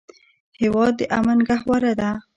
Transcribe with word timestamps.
هېواد 0.61 0.93
د 0.99 1.01
امن 1.19 1.39
ګهواره 1.47 1.91
ده. 1.99 2.09